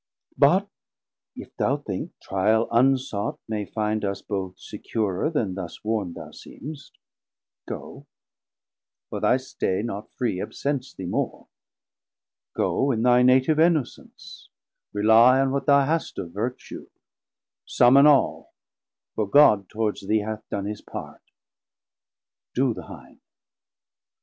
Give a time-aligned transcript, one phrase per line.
[0.35, 0.67] But
[1.35, 6.31] if thou think, trial unsought may finde 370 Us both securer then thus warnd thou
[6.31, 6.93] seemst,
[7.67, 8.07] Go;
[9.11, 11.49] for thy stay, not free, absents thee more;
[12.55, 14.49] Go in thy native innocence,
[14.91, 16.89] relie On what thou hast of vertue,
[17.67, 18.55] summon all,
[19.13, 21.21] For God towards thee hath done his part,
[22.55, 23.19] do thine.